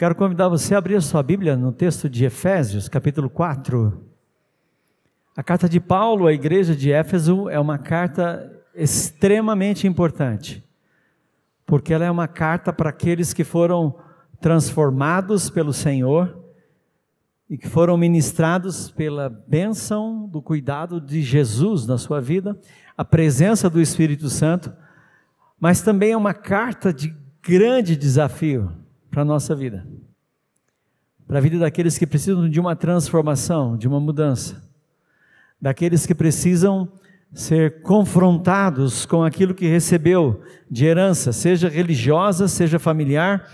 [0.00, 4.02] quero convidar você a abrir a sua Bíblia no texto de Efésios, capítulo 4.
[5.36, 10.64] A carta de Paulo à igreja de Éfeso é uma carta extremamente importante,
[11.66, 13.94] porque ela é uma carta para aqueles que foram
[14.40, 16.34] transformados pelo Senhor
[17.50, 22.58] e que foram ministrados pela bênção do cuidado de Jesus na sua vida,
[22.96, 24.72] a presença do Espírito Santo,
[25.60, 28.79] mas também é uma carta de grande desafio
[29.10, 29.86] para a nossa vida,
[31.26, 34.62] para a vida daqueles que precisam de uma transformação, de uma mudança,
[35.60, 36.88] daqueles que precisam
[37.32, 43.48] ser confrontados com aquilo que recebeu de herança, seja religiosa, seja familiar,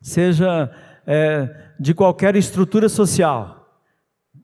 [0.00, 0.70] seja
[1.06, 3.80] é, de qualquer estrutura social.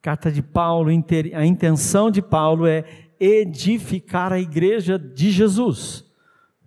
[0.01, 0.91] Carta de Paulo,
[1.35, 2.85] a intenção de Paulo é
[3.21, 6.05] edificar a igreja de Jesus.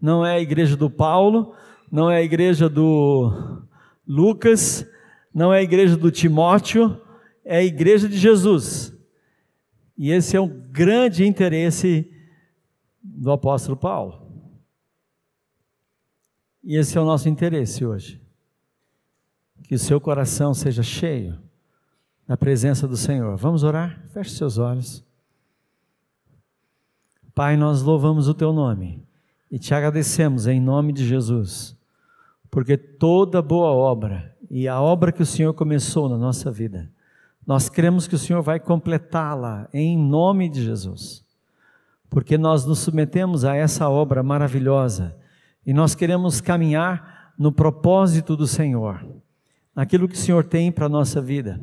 [0.02, 1.54] Não é a igreja do Paulo,
[1.91, 3.62] não é a igreja do
[4.11, 4.85] Lucas,
[5.33, 7.01] não é a igreja do Timóteo,
[7.45, 8.93] é a igreja de Jesus.
[9.98, 12.12] E esse é um grande interesse
[13.01, 14.29] do apóstolo Paulo.
[16.62, 18.21] E esse é o nosso interesse hoje.
[19.63, 21.40] Que o seu coração seja cheio
[22.27, 23.37] da presença do Senhor.
[23.37, 24.05] Vamos orar?
[24.09, 25.05] Feche seus olhos.
[27.34, 29.01] Pai, nós louvamos o teu nome
[29.49, 31.79] e te agradecemos em nome de Jesus
[32.52, 36.91] porque toda boa obra e a obra que o Senhor começou na nossa vida,
[37.48, 41.26] nós cremos que o Senhor vai completá-la em nome de Jesus,
[42.10, 45.16] porque nós nos submetemos a essa obra maravilhosa
[45.66, 49.04] e nós queremos caminhar no propósito do Senhor,
[49.74, 51.62] naquilo que o Senhor tem para a nossa vida,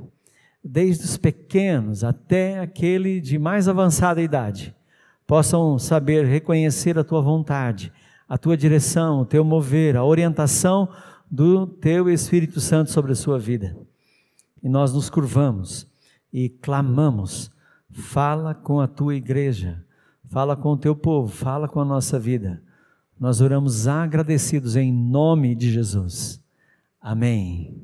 [0.65, 4.75] desde os pequenos até aquele de mais avançada idade,
[5.27, 7.93] possam saber reconhecer a tua vontade
[8.29, 10.89] a tua direção, o teu mover, a orientação
[11.31, 13.77] do teu Espírito Santo sobre a sua vida.
[14.63, 15.87] E nós nos curvamos
[16.33, 17.51] e clamamos:
[17.91, 19.83] fala com a tua igreja,
[20.29, 22.63] fala com o teu povo, fala com a nossa vida.
[23.19, 26.41] Nós oramos agradecidos em nome de Jesus.
[27.01, 27.83] Amém.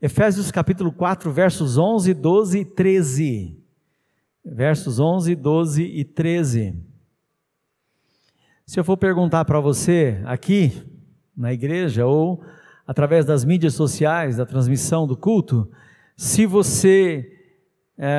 [0.00, 3.58] Efésios capítulo 4, versos 11, 12 e 13.
[4.44, 6.76] Versos 11, 12 e 13.
[8.68, 10.82] Se eu for perguntar para você aqui
[11.36, 12.42] na igreja ou
[12.84, 15.70] através das mídias sociais, da transmissão do culto,
[16.16, 17.32] se você
[17.96, 18.12] é,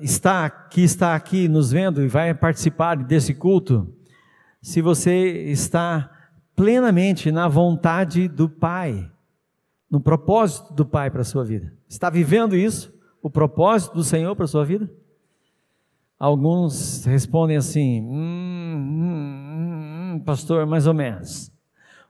[0.00, 3.94] está aqui, está aqui nos vendo e vai participar desse culto,
[4.60, 6.10] se você está
[6.56, 9.08] plenamente na vontade do Pai,
[9.88, 14.34] no propósito do Pai para a sua vida, está vivendo isso, o propósito do Senhor
[14.34, 14.90] para a sua vida?
[16.18, 19.43] Alguns respondem assim: hum, hum,
[20.24, 21.52] pastor, mais ou menos.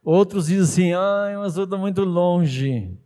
[0.02, 2.96] Outros dizem assim: ai, mas eu estou muito longe,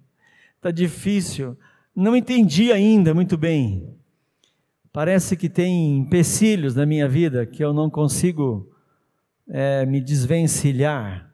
[0.57, 1.57] está difícil,
[1.95, 3.95] não entendi ainda muito bem.
[4.93, 8.73] Parece que tem empecilhos na minha vida que eu não consigo
[9.49, 11.33] é, me desvencilhar.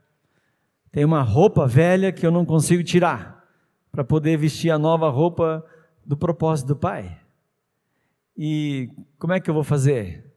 [0.92, 3.44] Tem uma roupa velha que eu não consigo tirar
[3.90, 5.64] para poder vestir a nova roupa
[6.04, 7.18] do propósito do Pai.
[8.36, 10.32] E como é que eu vou fazer?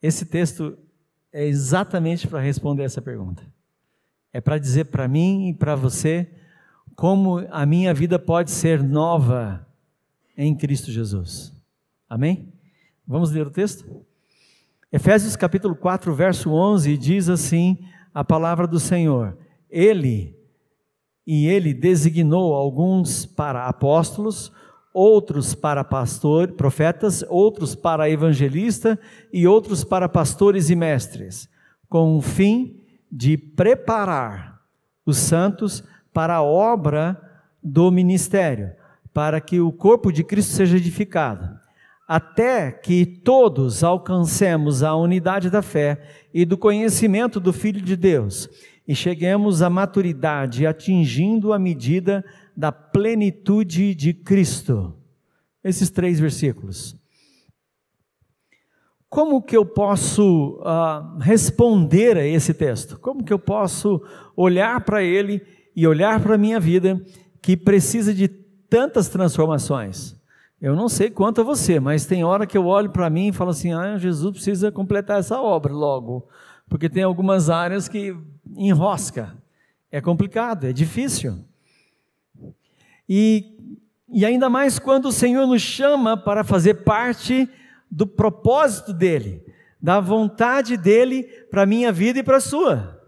[0.00, 0.78] Esse texto
[1.32, 3.42] é exatamente para responder essa pergunta.
[4.32, 6.30] É para dizer para mim e para você
[6.94, 9.66] como a minha vida pode ser nova
[10.36, 11.52] em Cristo Jesus.
[12.08, 12.52] Amém?
[13.06, 14.04] Vamos ler o texto?
[14.92, 17.78] Efésios capítulo 4, verso 11 diz assim
[18.12, 19.36] a palavra do Senhor:
[19.70, 20.36] Ele
[21.26, 24.52] e ele designou alguns para apóstolos,
[24.92, 28.98] outros para pastor, profetas, outros para evangelista
[29.32, 31.48] e outros para pastores e mestres,
[31.88, 32.80] com o fim
[33.10, 34.60] de preparar
[35.06, 37.20] os santos para a obra
[37.62, 38.72] do ministério,
[39.12, 41.58] para que o corpo de Cristo seja edificado,
[42.06, 46.00] até que todos alcancemos a unidade da fé
[46.34, 48.48] e do conhecimento do Filho de Deus
[48.90, 52.24] e cheguemos à maturidade, atingindo a medida
[52.60, 54.94] da plenitude de Cristo.
[55.64, 56.94] Esses três versículos.
[59.08, 62.98] Como que eu posso uh, responder a esse texto?
[62.98, 64.02] Como que eu posso
[64.36, 65.42] olhar para ele
[65.74, 67.02] e olhar para a minha vida
[67.40, 70.14] que precisa de tantas transformações?
[70.60, 73.32] Eu não sei quanto a você, mas tem hora que eu olho para mim e
[73.32, 76.28] falo assim: ah, Jesus precisa completar essa obra logo,
[76.68, 78.14] porque tem algumas áreas que
[78.54, 79.34] enrosca,
[79.90, 81.49] é complicado, é difícil.
[83.12, 83.56] E,
[84.08, 87.48] e ainda mais quando o Senhor nos chama para fazer parte
[87.90, 89.44] do propósito dEle,
[89.82, 93.02] da vontade dEle para a minha vida e para a sua.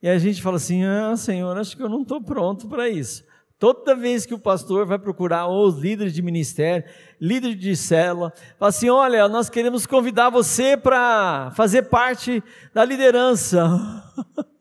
[0.00, 3.22] E a gente fala assim: ah, Senhor, acho que eu não estou pronto para isso.
[3.58, 6.88] Toda vez que o pastor vai procurar ou os líderes de ministério,
[7.20, 12.42] líderes de célula, fala assim: olha, nós queremos convidar você para fazer parte
[12.72, 13.68] da liderança.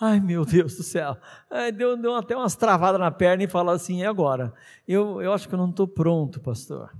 [0.00, 1.16] Ai, meu Deus do céu.
[1.76, 4.54] deu, deu até umas travadas na perna e fala assim: e agora?
[4.86, 6.96] Eu, eu acho que eu não estou pronto, pastor.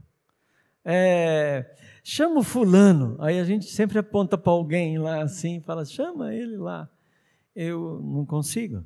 [0.84, 3.16] É, chama o fulano.
[3.20, 6.88] Aí a gente sempre aponta para alguém lá assim, fala: chama ele lá.
[7.54, 8.84] Eu não consigo.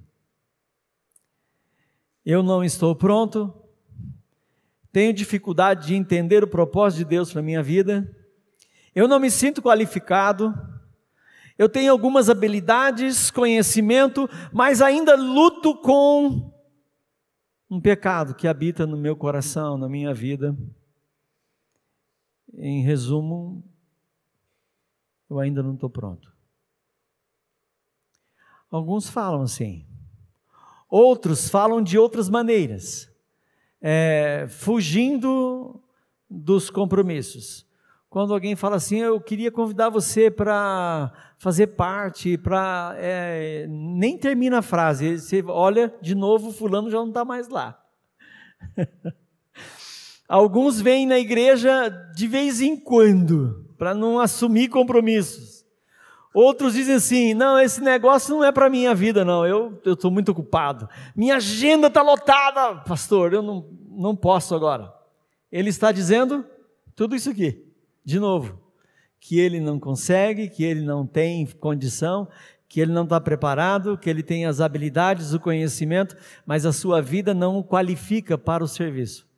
[2.24, 3.54] Eu não estou pronto.
[4.92, 8.14] Tenho dificuldade de entender o propósito de Deus para minha vida.
[8.94, 10.54] Eu não me sinto qualificado
[11.58, 16.52] eu tenho algumas habilidades, conhecimento, mas ainda luto com
[17.70, 20.56] um pecado que habita no meu coração, na minha vida.
[22.54, 23.64] Em resumo,
[25.30, 26.30] eu ainda não estou pronto.
[28.70, 29.86] Alguns falam assim,
[30.88, 33.10] outros falam de outras maneiras,
[33.80, 35.82] é, fugindo
[36.28, 37.66] dos compromissos.
[38.12, 42.94] Quando alguém fala assim, eu queria convidar você para fazer parte, para.
[42.98, 47.82] É, nem termina a frase, você olha de novo, Fulano já não está mais lá.
[50.28, 55.64] Alguns vêm na igreja de vez em quando, para não assumir compromissos.
[56.34, 60.32] Outros dizem assim: não, esse negócio não é para minha vida, não, eu estou muito
[60.32, 60.86] ocupado.
[61.16, 64.92] Minha agenda está lotada, pastor, eu não, não posso agora.
[65.50, 66.44] Ele está dizendo
[66.94, 67.71] tudo isso aqui.
[68.04, 68.60] De novo,
[69.20, 72.28] que ele não consegue, que ele não tem condição,
[72.68, 77.00] que ele não está preparado, que ele tem as habilidades, o conhecimento, mas a sua
[77.00, 79.28] vida não o qualifica para o serviço.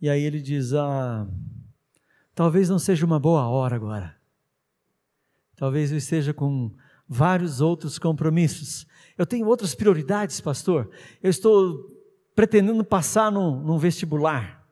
[0.00, 1.28] E aí ele diz: Ah,
[2.34, 4.16] talvez não seja uma boa hora agora.
[5.54, 6.74] Talvez eu esteja com
[7.06, 8.86] vários outros compromissos.
[9.16, 10.90] Eu tenho outras prioridades, pastor.
[11.22, 11.86] Eu estou
[12.34, 14.62] pretendendo passar num, num vestibular.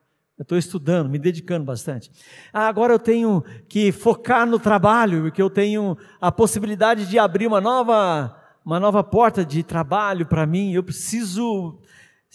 [0.40, 2.10] Eu estou estudando, me dedicando bastante.
[2.50, 7.46] Ah, agora eu tenho que focar no trabalho, porque eu tenho a possibilidade de abrir
[7.46, 8.34] uma nova,
[8.64, 10.72] uma nova porta de trabalho para mim.
[10.72, 11.78] Eu preciso.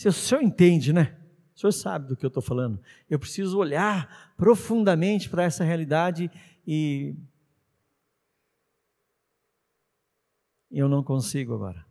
[0.05, 1.15] O senhor entende, né?
[1.55, 2.79] O senhor sabe do que eu estou falando.
[3.09, 6.29] Eu preciso olhar profundamente para essa realidade
[6.67, 7.15] e.
[10.69, 11.84] Eu não consigo agora.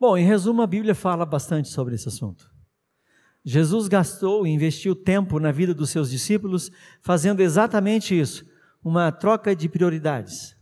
[0.00, 2.48] Bom, em resumo, a Bíblia fala bastante sobre esse assunto.
[3.44, 8.46] Jesus gastou e investiu tempo na vida dos seus discípulos fazendo exatamente isso,
[8.84, 10.56] uma troca de prioridades.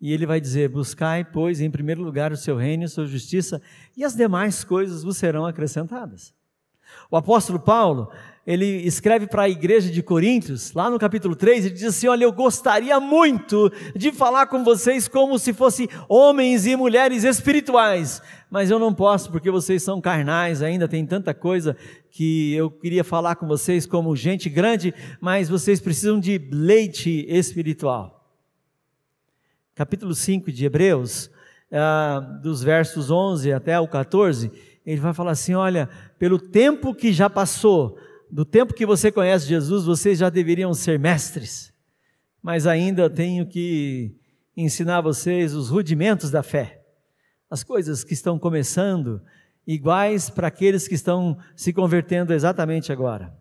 [0.00, 3.06] E ele vai dizer: Buscai, pois, em primeiro lugar o seu reino e a sua
[3.06, 3.60] justiça,
[3.96, 6.32] e as demais coisas vos serão acrescentadas.
[7.10, 8.12] O apóstolo Paulo,
[8.46, 12.24] ele escreve para a igreja de Coríntios, lá no capítulo 3, ele diz assim: Olha,
[12.24, 18.20] eu gostaria muito de falar com vocês como se fossem homens e mulheres espirituais,
[18.50, 21.74] mas eu não posso porque vocês são carnais ainda, tem tanta coisa
[22.10, 28.28] que eu queria falar com vocês como gente grande, mas vocês precisam de leite espiritual.
[29.74, 31.30] Capítulo 5 de Hebreus,
[31.72, 34.52] ah, dos versos 11 até o 14,
[34.84, 35.88] ele vai falar assim: Olha,
[36.18, 37.98] pelo tempo que já passou,
[38.34, 41.72] do tempo que você conhece Jesus, vocês já deveriam ser mestres,
[42.42, 44.12] mas ainda tenho que
[44.56, 46.82] ensinar vocês os rudimentos da fé,
[47.48, 49.22] as coisas que estão começando,
[49.64, 53.32] iguais para aqueles que estão se convertendo exatamente agora.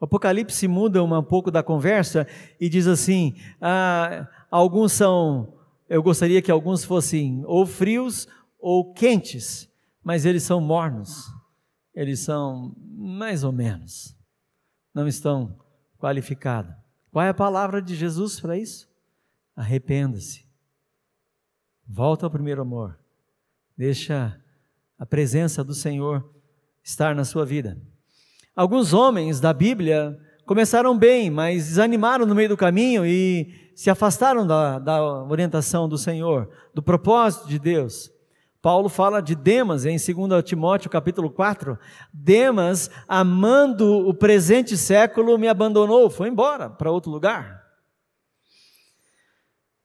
[0.00, 2.26] O Apocalipse muda um pouco da conversa
[2.60, 5.54] e diz assim: ah, alguns são,
[5.88, 8.26] eu gostaria que alguns fossem ou frios
[8.58, 9.70] ou quentes,
[10.02, 11.37] mas eles são mornos
[11.98, 14.16] eles são mais ou menos,
[14.94, 15.58] não estão
[15.98, 16.72] qualificados.
[17.10, 18.88] Qual é a palavra de Jesus para isso?
[19.56, 20.46] Arrependa-se.
[21.84, 22.96] Volta ao primeiro amor.
[23.76, 24.40] Deixa
[24.96, 26.32] a presença do Senhor
[26.84, 27.76] estar na sua vida.
[28.54, 34.46] Alguns homens da Bíblia começaram bem, mas desanimaram no meio do caminho e se afastaram
[34.46, 38.08] da, da orientação do Senhor, do propósito de Deus.
[38.60, 41.78] Paulo fala de Demas em 2 Timóteo capítulo 4.
[42.12, 47.64] Demas, amando o presente século, me abandonou, foi embora para outro lugar.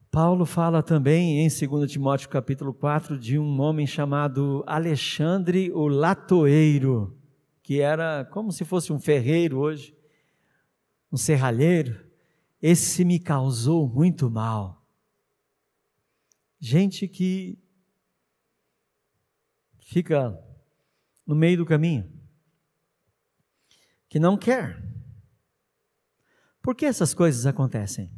[0.09, 7.15] Paulo fala também em 2 Timóteo capítulo 4 de um homem chamado Alexandre o Latoeiro,
[7.61, 9.95] que era como se fosse um ferreiro hoje,
[11.11, 11.99] um serralheiro.
[12.59, 14.83] Esse me causou muito mal.
[16.59, 17.62] Gente que
[19.85, 20.37] fica
[21.25, 22.11] no meio do caminho,
[24.09, 24.81] que não quer.
[26.61, 28.11] Por que essas coisas acontecem?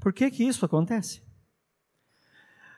[0.00, 1.22] Por que, que isso acontece?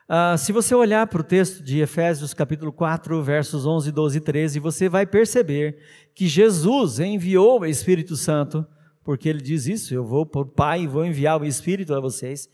[0.07, 4.21] Ah, se você olhar para o texto de Efésios capítulo 4, versos 11, 12 e
[4.21, 5.79] 13, você vai perceber
[6.13, 8.67] que Jesus enviou o Espírito Santo,
[9.03, 12.01] porque ele diz isso, eu vou para o Pai e vou enviar o Espírito a
[12.01, 12.49] vocês,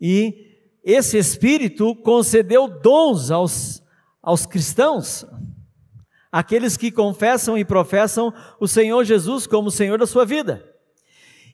[0.00, 0.49] e
[0.82, 3.82] esse Espírito concedeu dons aos,
[4.22, 5.26] aos cristãos,
[6.32, 10.66] aqueles que confessam e professam o Senhor Jesus como Senhor da sua vida.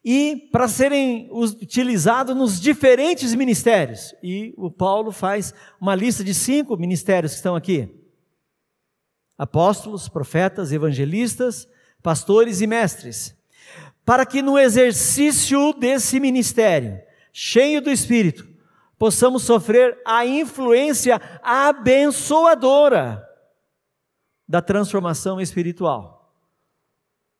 [0.04, 4.14] E para serem utilizados nos diferentes ministérios.
[4.22, 7.88] E o Paulo faz uma lista de cinco ministérios que estão aqui:
[9.36, 11.68] apóstolos, profetas, evangelistas,
[12.00, 13.34] pastores e mestres.
[14.04, 17.00] Para que no exercício desse ministério,
[17.32, 18.46] cheio do Espírito,
[18.98, 23.26] possamos sofrer a influência abençoadora
[24.48, 26.16] da transformação espiritual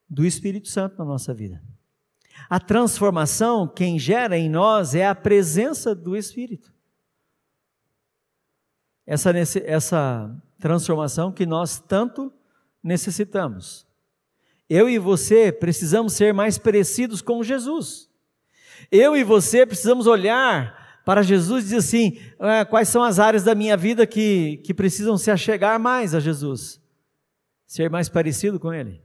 [0.09, 1.61] do Espírito Santo na nossa vida.
[2.49, 6.71] A transformação, quem gera em nós é a presença do Espírito.
[9.05, 9.31] Essa,
[9.65, 12.31] essa transformação que nós tanto
[12.83, 13.87] necessitamos.
[14.69, 18.09] Eu e você precisamos ser mais parecidos com Jesus.
[18.91, 23.55] Eu e você precisamos olhar para Jesus dizer assim: ah, quais são as áreas da
[23.55, 26.81] minha vida que, que precisam se achegar mais a Jesus?
[27.65, 29.01] ser mais parecido com Ele.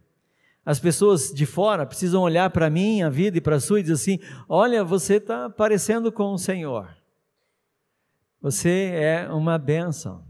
[0.67, 3.83] As pessoas de fora precisam olhar para mim, a vida e para a sua e
[3.83, 4.19] dizer assim:
[4.49, 6.89] olha, você está parecendo com o Senhor.
[8.41, 10.25] Você é uma bênção.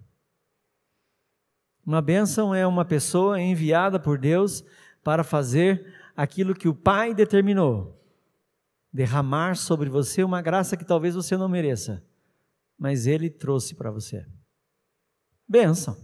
[1.87, 4.63] Uma bênção é uma pessoa enviada por Deus
[5.03, 8.02] para fazer aquilo que o Pai determinou
[8.93, 12.05] derramar sobre você uma graça que talvez você não mereça,
[12.79, 14.27] mas Ele trouxe para você.
[15.49, 15.97] Bênção.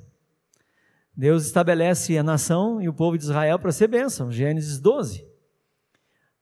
[1.15, 4.31] Deus estabelece a nação e o povo de Israel para ser bênção.
[4.31, 5.27] Gênesis 12.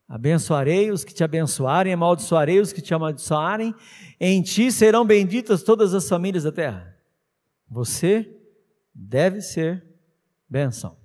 [0.08, 3.74] Abençoarei os que te abençoarem, amaldiçoarei os que te amaldiçoarem.
[4.20, 6.96] Em ti serão benditas todas as famílias da terra.
[7.68, 8.38] Você
[8.94, 9.84] deve ser
[10.48, 10.96] bênção.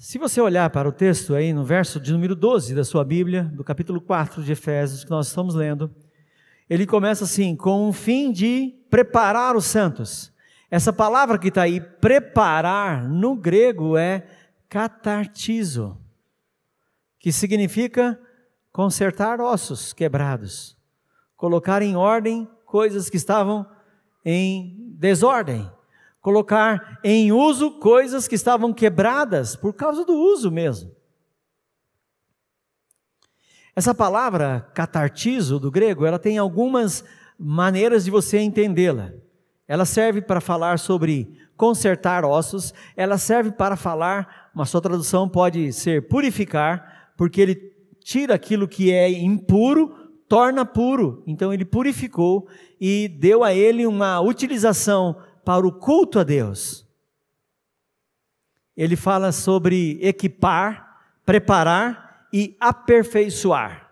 [0.00, 3.42] Se você olhar para o texto aí no verso de número 12 da sua Bíblia,
[3.42, 5.92] do capítulo 4 de Efésios, que nós estamos lendo,
[6.70, 10.32] ele começa assim: com o fim de preparar os santos.
[10.70, 14.24] Essa palavra que está aí, preparar, no grego é
[14.68, 15.98] catartizo,
[17.18, 18.16] que significa
[18.70, 20.76] consertar ossos quebrados,
[21.36, 23.66] colocar em ordem coisas que estavam
[24.24, 25.68] em desordem,
[26.28, 30.94] colocar em uso coisas que estavam quebradas por causa do uso mesmo.
[33.74, 37.02] Essa palavra catartizo do grego, ela tem algumas
[37.38, 39.10] maneiras de você entendê-la.
[39.66, 45.72] Ela serve para falar sobre consertar ossos, ela serve para falar, uma sua tradução pode
[45.72, 49.94] ser purificar, porque ele tira aquilo que é impuro,
[50.28, 51.22] torna puro.
[51.26, 52.46] Então ele purificou
[52.78, 55.16] e deu a ele uma utilização
[55.48, 56.86] para o culto a Deus.
[58.76, 63.90] Ele fala sobre equipar, preparar e aperfeiçoar.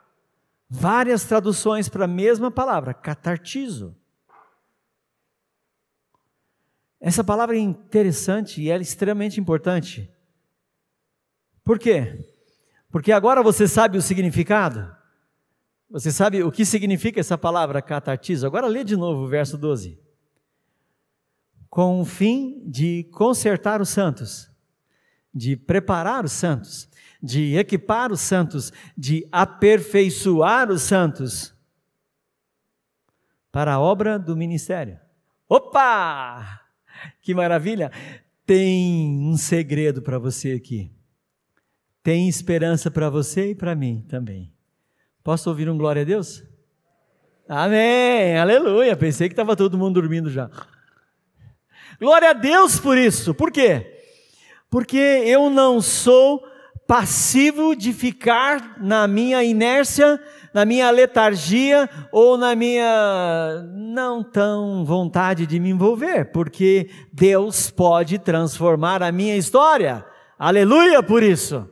[0.69, 3.97] Várias traduções para a mesma palavra, catartizo.
[7.01, 10.13] Essa palavra é interessante e ela é extremamente importante.
[11.65, 12.23] Por quê?
[12.91, 14.95] Porque agora você sabe o significado.
[15.89, 18.47] Você sabe o que significa essa palavra catartizo?
[18.47, 20.05] Agora lê de novo o verso 12.
[21.77, 24.51] Com o fim de consertar os santos,
[25.35, 26.89] de preparar os santos,
[27.23, 31.55] de equipar os santos, de aperfeiçoar os santos
[33.53, 34.99] para a obra do ministério.
[35.47, 36.63] Opa!
[37.21, 37.93] Que maravilha!
[38.47, 40.91] Tem um segredo para você aqui.
[42.03, 44.51] Tem esperança para você e para mim também.
[45.23, 46.43] Posso ouvir um glória a Deus?
[47.47, 48.39] Amém!
[48.39, 48.97] Aleluia!
[48.97, 50.51] Pensei que estava todo mundo dormindo já.
[52.01, 53.35] Glória a Deus por isso.
[53.35, 54.01] Por quê?
[54.71, 56.43] Porque eu não sou
[56.87, 60.21] passivo de ficar na minha inércia
[60.57, 68.19] na minha letargia ou na minha não tão vontade de me envolver, porque Deus pode
[68.19, 70.03] transformar a minha história.
[70.39, 71.69] Aleluia por isso.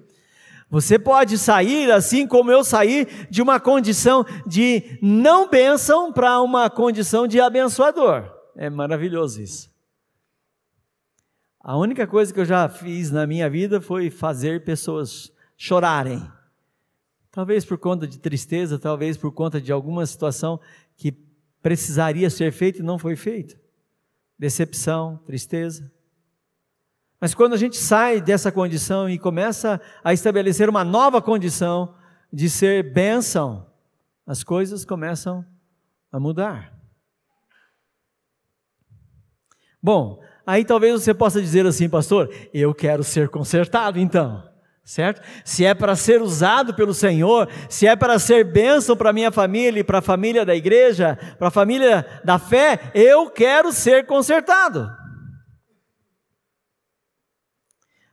[0.68, 6.68] Você pode sair assim como eu saí de uma condição de não bênção para uma
[6.68, 8.30] condição de abençoador.
[8.54, 9.73] É maravilhoso isso.
[11.66, 16.22] A única coisa que eu já fiz na minha vida foi fazer pessoas chorarem.
[17.30, 20.60] Talvez por conta de tristeza, talvez por conta de alguma situação
[20.94, 21.10] que
[21.62, 23.58] precisaria ser feita e não foi feita.
[24.38, 25.90] Decepção, tristeza.
[27.18, 31.94] Mas quando a gente sai dessa condição e começa a estabelecer uma nova condição
[32.30, 33.66] de ser bênção,
[34.26, 35.42] as coisas começam
[36.12, 36.78] a mudar.
[39.82, 44.42] Bom, aí talvez você possa dizer assim, pastor, eu quero ser consertado então
[44.84, 45.22] certo?
[45.44, 49.80] Se é para ser usado pelo Senhor, se é para ser bênção para minha família
[49.80, 54.90] e para a família da igreja, para a família da fé, eu quero ser consertado.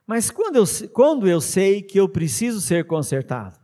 [0.07, 3.59] Mas quando eu, quando eu sei que eu preciso ser consertado?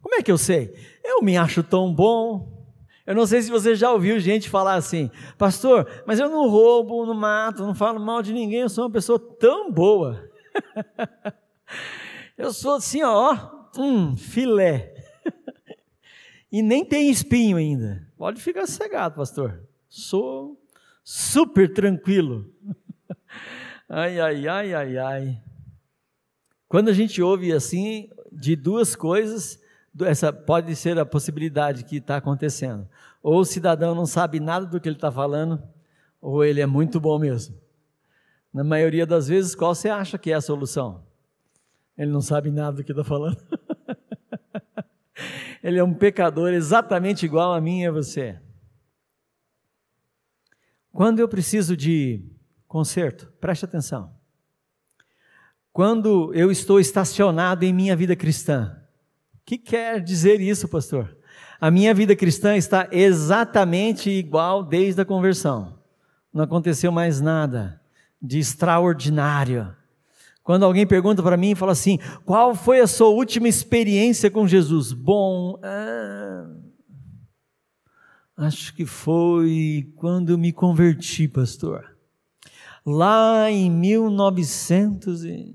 [0.00, 0.74] Como é que eu sei?
[1.02, 2.63] Eu me acho tão bom.
[3.06, 7.04] Eu não sei se você já ouviu gente falar assim, pastor, mas eu não roubo,
[7.04, 10.26] não mato, não falo mal de ninguém, eu sou uma pessoa tão boa.
[12.38, 13.36] eu sou assim, ó,
[13.76, 14.94] um filé.
[16.50, 18.10] e nem tem espinho ainda.
[18.16, 19.62] Pode ficar cegado, pastor.
[19.86, 20.58] Sou
[21.02, 22.50] super tranquilo.
[23.86, 25.42] ai, ai, ai, ai, ai.
[26.66, 29.60] Quando a gente ouve assim de duas coisas,
[30.00, 32.88] essa pode ser a possibilidade que está acontecendo.
[33.22, 35.62] Ou o cidadão não sabe nada do que ele está falando,
[36.20, 37.56] ou ele é muito bom mesmo.
[38.52, 41.04] Na maioria das vezes, qual você acha que é a solução?
[41.96, 43.40] Ele não sabe nada do que está falando.
[45.62, 48.38] Ele é um pecador exatamente igual a mim e a você.
[50.92, 52.22] Quando eu preciso de
[52.68, 54.14] conserto, preste atenção.
[55.72, 58.83] Quando eu estou estacionado em minha vida cristã,
[59.44, 61.16] que quer dizer isso, pastor?
[61.60, 65.78] A minha vida cristã está exatamente igual desde a conversão.
[66.32, 67.80] Não aconteceu mais nada
[68.20, 69.74] de extraordinário.
[70.42, 74.46] Quando alguém pergunta para mim e fala assim: qual foi a sua última experiência com
[74.46, 74.92] Jesus?
[74.92, 76.46] Bom, ah,
[78.36, 81.96] acho que foi quando me converti, pastor.
[82.84, 85.54] Lá em 1900 e...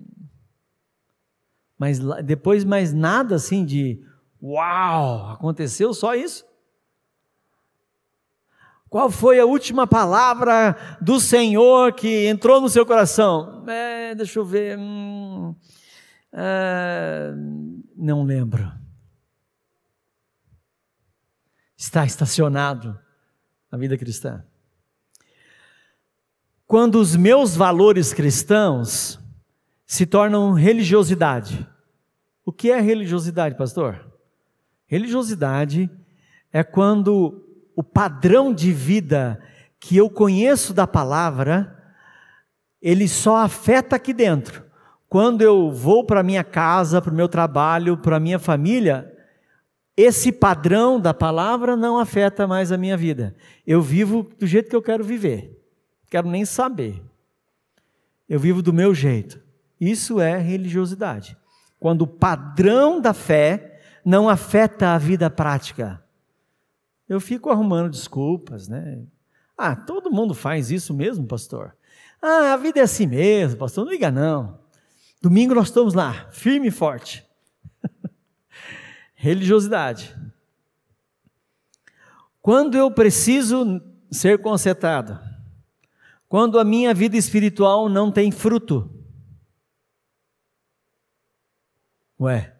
[1.79, 4.03] mas depois mais nada assim de
[4.43, 6.45] uau, aconteceu só isso?
[8.89, 13.63] Qual foi a última palavra do Senhor que entrou no seu coração?
[13.67, 14.77] É, deixa eu ver.
[14.77, 15.55] Hum,
[16.33, 17.31] é,
[17.95, 18.71] não lembro.
[21.77, 22.99] Está estacionado
[23.71, 24.43] na vida cristã.
[26.65, 29.18] Quando os meus valores cristãos
[29.89, 31.67] se tornam religiosidade.
[32.45, 34.05] O que é religiosidade, pastor?
[34.85, 35.89] Religiosidade
[36.53, 37.43] é quando
[37.75, 39.41] o padrão de vida
[39.79, 41.75] que eu conheço da palavra,
[42.79, 44.63] ele só afeta aqui dentro.
[45.09, 49.11] Quando eu vou para minha casa, para o meu trabalho, para a minha família,
[49.97, 53.35] esse padrão da palavra não afeta mais a minha vida.
[53.65, 55.59] Eu vivo do jeito que eu quero viver.
[56.11, 57.01] Quero nem saber.
[58.29, 59.48] Eu vivo do meu jeito.
[59.79, 61.37] Isso é religiosidade.
[61.79, 66.03] Quando o padrão da fé não afeta a vida prática
[67.09, 69.01] eu fico arrumando desculpas, né?
[69.57, 71.75] Ah, todo mundo faz isso mesmo, pastor.
[72.21, 74.59] Ah, a vida é assim mesmo, pastor, não liga não.
[75.19, 77.25] Domingo nós estamos lá, firme e forte.
[79.15, 80.15] Religiosidade.
[82.41, 85.19] Quando eu preciso ser consertado,
[86.29, 88.89] quando a minha vida espiritual não tem fruto.
[92.19, 92.53] Ué,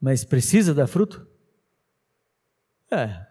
[0.00, 1.26] mas precisa dar fruto?
[2.90, 3.26] É.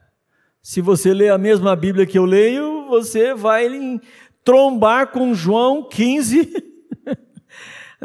[0.61, 3.69] Se você lê a mesma Bíblia que eu leio, você vai
[4.43, 6.51] trombar com João 15,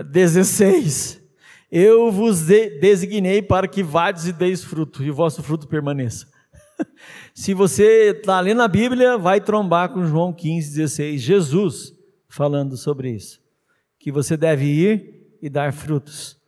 [0.07, 1.19] 16.
[1.73, 6.27] Eu vos designei para que vades e deis fruto, e o vosso fruto permaneça.
[7.33, 11.21] Se você está lendo a Bíblia, vai trombar com João 15, 16.
[11.21, 11.95] Jesus
[12.29, 13.41] falando sobre isso.
[14.01, 16.40] Que você deve ir e dar frutos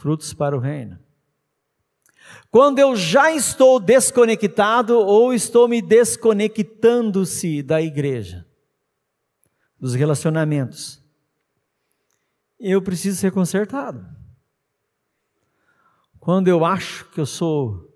[0.00, 0.98] frutos para o reino.
[2.50, 8.46] Quando eu já estou desconectado ou estou me desconectando-se da igreja,
[9.78, 11.02] dos relacionamentos,
[12.58, 14.04] eu preciso ser consertado.
[16.18, 17.88] Quando eu acho que eu sou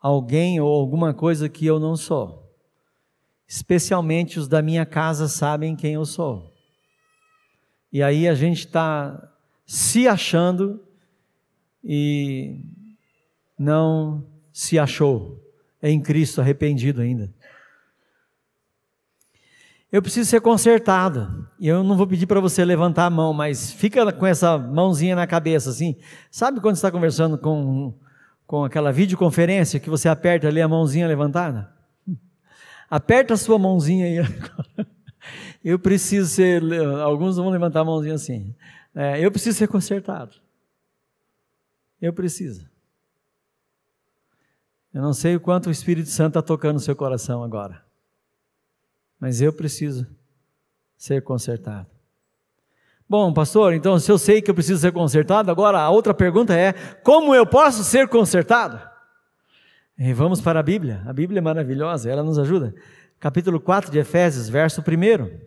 [0.00, 2.52] alguém ou alguma coisa que eu não sou,
[3.46, 6.52] especialmente os da minha casa sabem quem eu sou.
[7.92, 9.32] E aí a gente está
[9.66, 10.89] se achando
[11.82, 12.60] e
[13.58, 15.38] não se achou,
[15.82, 17.32] em Cristo arrependido ainda.
[19.92, 21.48] Eu preciso ser consertado.
[21.58, 25.16] E eu não vou pedir para você levantar a mão, mas fica com essa mãozinha
[25.16, 25.96] na cabeça, assim.
[26.30, 27.92] Sabe quando você está conversando com,
[28.46, 31.72] com aquela videoconferência que você aperta ali a mãozinha levantada?
[32.88, 34.86] Aperta a sua mãozinha aí agora.
[35.64, 36.62] Eu preciso ser.
[37.02, 38.54] Alguns vão levantar a mãozinha assim.
[38.94, 40.32] É, eu preciso ser consertado.
[42.00, 42.68] Eu preciso.
[44.92, 47.84] Eu não sei o quanto o Espírito Santo está tocando no seu coração agora.
[49.18, 50.06] Mas eu preciso
[50.96, 51.86] ser consertado.
[53.08, 56.54] Bom, pastor, então se eu sei que eu preciso ser consertado, agora a outra pergunta
[56.54, 58.80] é: como eu posso ser consertado?
[59.98, 61.02] E vamos para a Bíblia.
[61.06, 62.74] A Bíblia é maravilhosa, ela nos ajuda.
[63.18, 65.40] Capítulo 4 de Efésios, verso 1.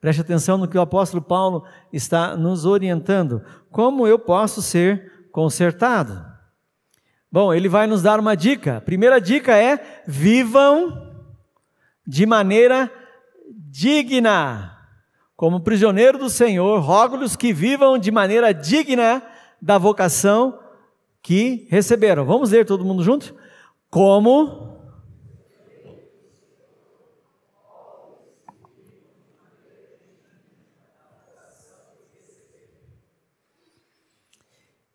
[0.00, 3.42] Preste atenção no que o apóstolo Paulo está nos orientando.
[3.70, 6.20] Como eu posso ser consertado?
[7.30, 8.78] Bom, ele vai nos dar uma dica.
[8.78, 11.14] A primeira dica é: vivam
[12.04, 12.90] de maneira
[13.70, 14.76] digna.
[15.36, 19.22] Como prisioneiro do Senhor, rogo-lhes que vivam de maneira digna
[19.62, 20.58] da vocação
[21.22, 22.24] que receberam.
[22.24, 23.32] Vamos ler todo mundo junto?
[23.88, 24.67] Como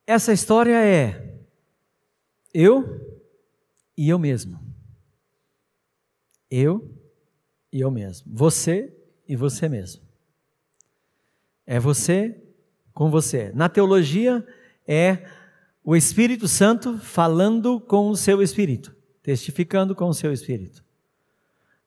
[0.06, 1.40] Essa história é
[2.54, 3.20] eu
[3.98, 4.60] e eu mesmo.
[6.50, 6.90] Eu
[7.72, 8.32] e eu mesmo.
[8.36, 8.94] Você
[9.28, 10.04] e você mesmo.
[11.66, 12.42] É você
[12.94, 13.52] com você.
[13.56, 14.46] Na teologia,
[14.88, 15.26] é
[15.84, 20.84] o Espírito Santo falando com o seu espírito, testificando com o seu espírito.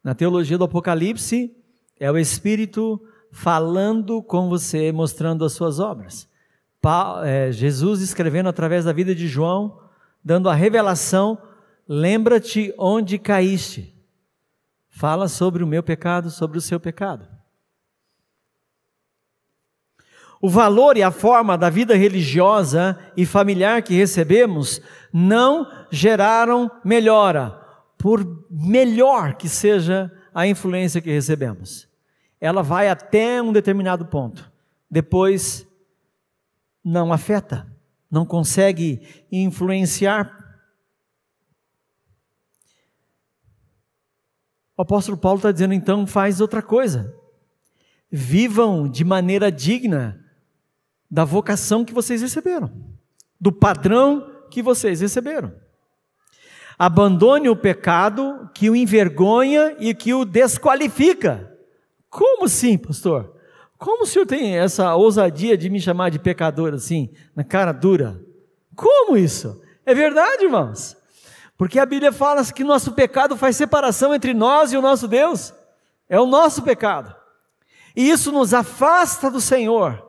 [0.02, 1.54] Na teologia do Apocalipse,
[1.98, 6.28] é o Espírito falando com você, mostrando as suas obras.
[7.24, 9.80] É, Jesus escrevendo através da vida de João,
[10.24, 11.38] dando a revelação:
[11.88, 13.94] lembra-te onde caíste.
[14.88, 17.28] Fala sobre o meu pecado, sobre o seu pecado.
[20.40, 24.80] O valor e a forma da vida religiosa e familiar que recebemos
[25.12, 27.60] não geraram melhora,
[27.98, 31.88] por melhor que seja a influência que recebemos.
[32.40, 34.50] Ela vai até um determinado ponto.
[34.90, 35.66] Depois
[36.86, 37.66] não afeta,
[38.08, 40.32] não consegue influenciar.
[44.76, 47.12] O apóstolo Paulo está dizendo então: faz outra coisa.
[48.08, 50.24] Vivam de maneira digna
[51.10, 52.70] da vocação que vocês receberam,
[53.40, 55.52] do padrão que vocês receberam.
[56.78, 61.52] Abandone o pecado que o envergonha e que o desqualifica.
[62.08, 63.35] Como assim, pastor?
[63.78, 68.20] Como o senhor tem essa ousadia de me chamar de pecador assim, na cara dura?
[68.74, 69.60] Como isso?
[69.84, 70.96] É verdade, irmãos?
[71.56, 75.54] Porque a Bíblia fala que nosso pecado faz separação entre nós e o nosso Deus.
[76.08, 77.14] É o nosso pecado.
[77.94, 80.04] E isso nos afasta do Senhor.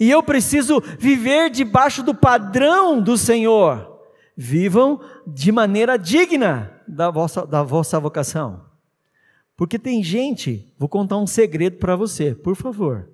[0.00, 4.00] E eu preciso viver debaixo do padrão do Senhor.
[4.36, 8.65] Vivam de maneira digna da vossa, da vossa vocação.
[9.56, 13.10] Porque tem gente, vou contar um segredo para você, por favor.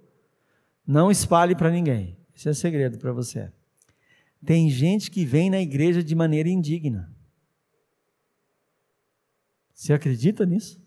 [0.85, 2.18] Não espalhe para ninguém.
[2.35, 3.52] Esse é segredo para você.
[4.44, 7.14] Tem gente que vem na igreja de maneira indigna.
[9.72, 10.83] Você acredita nisso?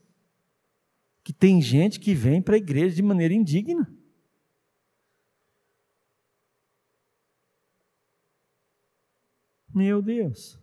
[1.23, 3.89] Que tem gente que vem para a igreja de maneira indigna.
[9.73, 10.59] Meu Deus.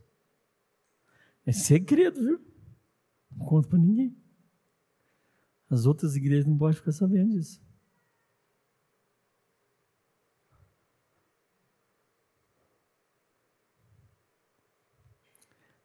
[1.46, 2.40] É segredo, viu?
[3.30, 4.21] Não conta para ninguém.
[5.72, 7.58] As outras igrejas não podem ficar sabendo disso.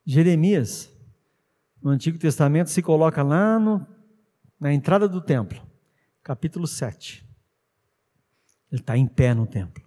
[0.06, 0.94] Jeremias,
[1.82, 3.88] no Antigo Testamento, se coloca lá no,
[4.60, 5.66] na entrada do templo,
[6.22, 7.26] capítulo 7.
[8.70, 9.86] Ele está em pé no templo,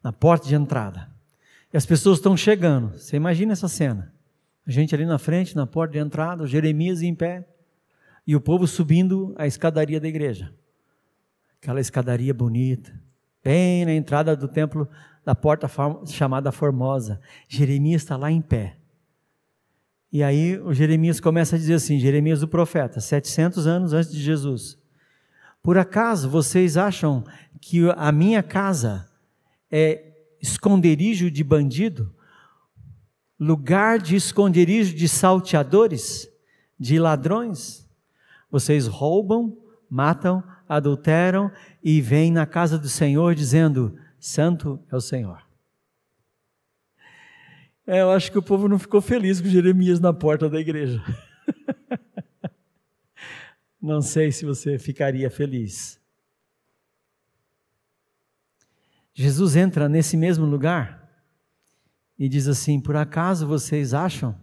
[0.00, 1.12] na porta de entrada.
[1.72, 2.96] E as pessoas estão chegando.
[2.96, 4.14] Você imagina essa cena?
[4.64, 7.49] A gente ali na frente, na porta de entrada, Jeremias em pé
[8.30, 10.54] e o povo subindo a escadaria da igreja.
[11.60, 12.94] Aquela escadaria bonita,
[13.42, 14.88] bem na entrada do templo,
[15.24, 15.68] da porta
[16.06, 17.20] chamada Formosa.
[17.48, 18.76] Jeremias está lá em pé.
[20.12, 24.22] E aí o Jeremias começa a dizer assim, Jeremias o profeta, 700 anos antes de
[24.22, 24.78] Jesus.
[25.60, 27.24] Por acaso vocês acham
[27.60, 29.10] que a minha casa
[29.68, 30.04] é
[30.40, 32.14] esconderijo de bandido?
[33.40, 36.30] Lugar de esconderijo de salteadores?
[36.78, 37.89] De ladrões?
[38.50, 39.56] Vocês roubam,
[39.88, 41.50] matam, adulteram
[41.82, 45.42] e vêm na casa do Senhor dizendo: Santo é o Senhor.
[47.86, 51.02] É, eu acho que o povo não ficou feliz com Jeremias na porta da igreja.
[53.82, 56.00] não sei se você ficaria feliz.
[59.12, 61.10] Jesus entra nesse mesmo lugar
[62.18, 64.38] e diz assim: Por acaso vocês acham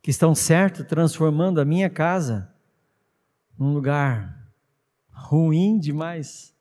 [0.00, 2.51] que estão certo transformando a minha casa
[3.62, 4.52] num lugar
[5.08, 6.52] ruim demais,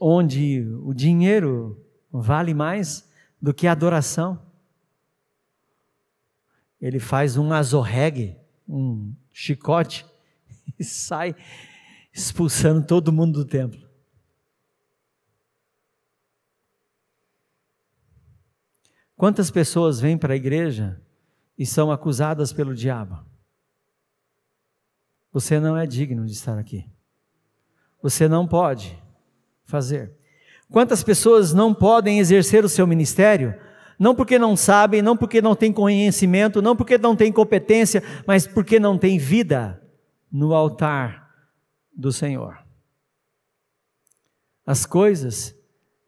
[0.00, 3.08] onde, o dinheiro vale mais
[3.40, 4.44] do que a adoração.
[6.80, 8.36] Ele faz um azorregue,
[8.68, 10.04] um chicote,
[10.76, 11.36] e sai
[12.12, 13.88] expulsando todo mundo do templo.
[19.16, 21.00] Quantas pessoas vêm para a igreja
[21.56, 23.28] e são acusadas pelo diabo?
[25.32, 26.86] Você não é digno de estar aqui.
[28.02, 29.02] Você não pode
[29.64, 30.12] fazer.
[30.70, 33.54] Quantas pessoas não podem exercer o seu ministério?
[33.98, 38.46] Não porque não sabem, não porque não têm conhecimento, não porque não têm competência, mas
[38.46, 39.82] porque não têm vida
[40.30, 41.28] no altar
[41.94, 42.58] do Senhor.
[44.64, 45.54] As coisas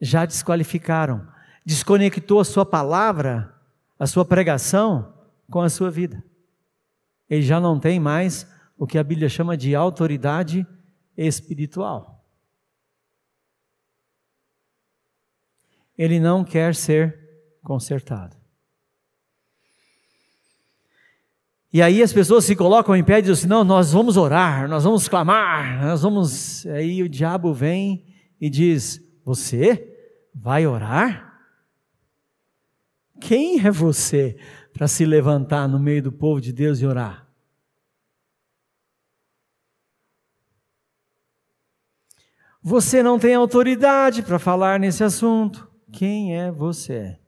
[0.00, 1.26] já desqualificaram,
[1.64, 3.54] desconectou a sua palavra,
[3.98, 5.14] a sua pregação
[5.50, 6.22] com a sua vida.
[7.28, 8.46] Ele já não tem mais
[8.80, 10.66] o que a Bíblia chama de autoridade
[11.14, 12.24] espiritual.
[15.98, 17.14] Ele não quer ser
[17.62, 18.34] consertado.
[21.70, 24.66] E aí as pessoas se colocam em pé e dizem assim: não, nós vamos orar,
[24.66, 26.64] nós vamos clamar, nós vamos.
[26.64, 28.06] Aí o diabo vem
[28.40, 29.94] e diz: Você
[30.34, 31.38] vai orar?
[33.20, 34.38] Quem é você
[34.72, 37.29] para se levantar no meio do povo de Deus e orar?
[42.62, 45.70] Você não tem autoridade para falar nesse assunto.
[45.90, 47.18] Quem é você?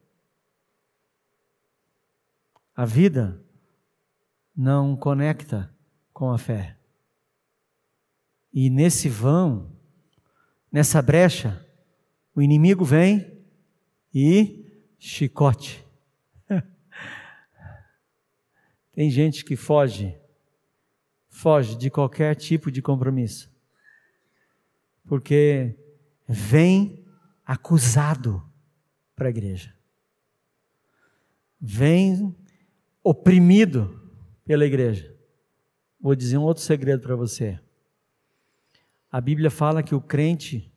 [2.77, 3.42] A vida
[4.55, 5.75] não conecta
[6.12, 6.77] com a fé.
[8.53, 9.75] E nesse vão,
[10.71, 11.66] nessa brecha,
[12.35, 13.42] o inimigo vem
[14.14, 15.83] e chicote.
[18.92, 20.14] Tem gente que foge,
[21.31, 23.52] foge de qualquer tipo de compromisso
[25.07, 25.77] porque
[26.29, 27.05] vem
[27.45, 28.43] acusado
[29.15, 29.75] para a igreja,
[31.61, 32.35] vem
[33.03, 34.01] oprimido
[34.45, 35.12] pela igreja.
[36.01, 37.61] Vou dizer um outro segredo para você.
[39.11, 40.73] A Bíblia fala que o crente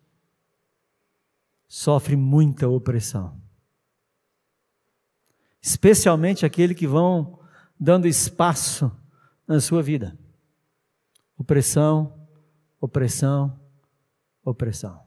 [1.68, 3.42] sofre muita opressão.
[5.62, 7.40] Especialmente aquele que vão
[7.80, 8.92] dando espaço
[9.48, 10.18] na sua vida.
[11.38, 12.28] Opressão,
[12.80, 13.60] opressão,
[14.46, 15.00] opressão.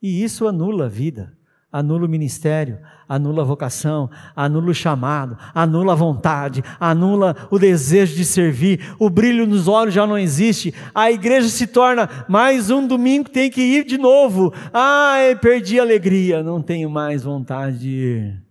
[0.00, 1.36] E isso anula a vida,
[1.70, 8.14] anula o ministério, anula a vocação, anula o chamado, anula a vontade, anula o desejo
[8.14, 12.86] de servir, o brilho nos olhos já não existe, a igreja se torna mais um
[12.86, 14.52] domingo, tem que ir de novo.
[14.72, 18.42] Ai, perdi a alegria, não tenho mais vontade de ir.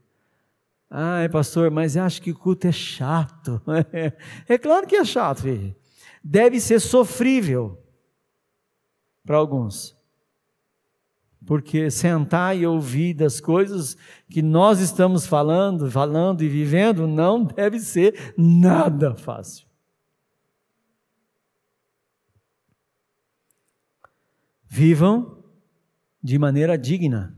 [0.89, 3.61] Ai, pastor, mas acho que o culto é chato.
[4.47, 5.75] É claro que é chato, filho.
[6.23, 7.77] Deve ser sofrível
[9.27, 9.95] para alguns.
[11.45, 13.95] Porque sentar e ouvir das coisas
[14.29, 19.67] que nós estamos falando, falando e vivendo não deve ser nada fácil.
[24.65, 25.43] Vivam
[26.23, 27.35] de maneira digna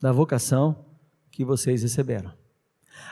[0.00, 0.86] da vocação
[1.30, 2.32] que vocês receberam.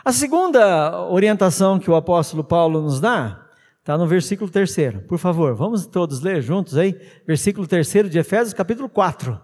[0.04, 3.45] A segunda orientação que o apóstolo Paulo nos dá
[3.86, 5.02] Está no versículo terceiro.
[5.02, 7.00] Por favor, vamos todos ler juntos aí.
[7.24, 9.40] Versículo terceiro de Efésios, capítulo 4.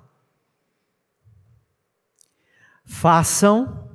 [2.84, 3.88] Façam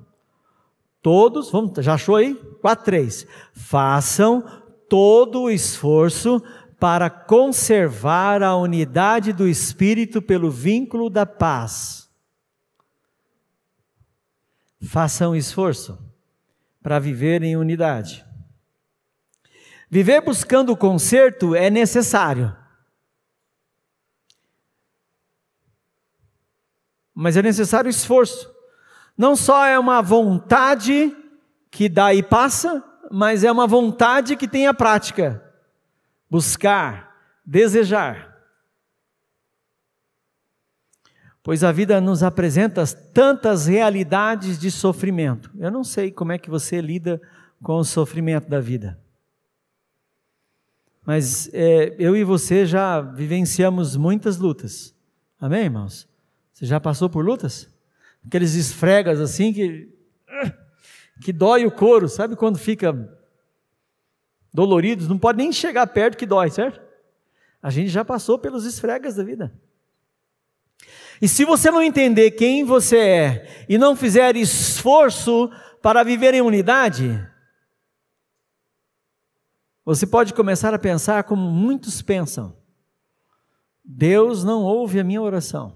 [1.01, 2.33] todos, vamos, já achou aí?
[2.61, 3.27] 4, 3.
[3.51, 4.41] Façam
[4.87, 6.41] todo o esforço
[6.79, 12.09] para conservar a unidade do Espírito pelo vínculo da paz.
[14.81, 15.99] Façam esforço
[16.81, 18.25] para viver em unidade.
[19.89, 22.55] Viver buscando o conserto é necessário.
[27.13, 28.53] Mas é necessário esforço.
[29.17, 31.15] Não só é uma vontade
[31.71, 35.43] que dá e passa, mas é uma vontade que tem a prática.
[36.29, 38.37] Buscar, desejar.
[41.41, 45.49] Pois a vida nos apresenta tantas realidades de sofrimento.
[45.57, 47.21] Eu não sei como é que você lida
[47.63, 48.99] com o sofrimento da vida.
[51.07, 54.93] Mas é, eu e você já vivenciamos muitas lutas.
[55.39, 56.05] Amém, irmãos?
[56.51, 57.69] Você já passou por lutas?
[58.25, 59.87] Aqueles esfregas assim que
[61.23, 62.93] que dói o couro, sabe quando fica
[64.53, 66.81] doloridos, não pode nem chegar perto que dói, certo?
[67.63, 69.53] A gente já passou pelos esfregas da vida.
[71.21, 75.49] E se você não entender quem você é e não fizer esforço
[75.81, 77.25] para viver em unidade,
[79.87, 82.53] Você pode começar a pensar como muitos pensam.
[83.81, 85.75] Deus não ouve a minha oração.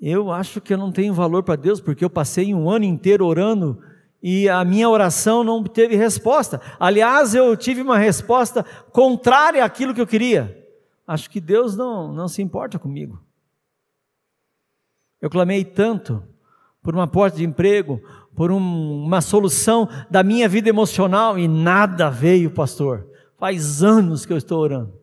[0.00, 3.26] Eu acho que eu não tenho valor para Deus porque eu passei um ano inteiro
[3.26, 3.82] orando
[4.22, 6.60] e a minha oração não teve resposta.
[6.78, 8.62] Aliás, eu tive uma resposta
[8.92, 10.64] contrária àquilo que eu queria.
[11.04, 13.20] Acho que Deus não, não se importa comigo.
[15.20, 16.22] Eu clamei tanto
[16.80, 18.00] por uma porta de emprego,
[18.34, 23.08] por um, uma solução da minha vida emocional e nada veio, pastor.
[23.38, 24.98] Faz anos que eu estou orando.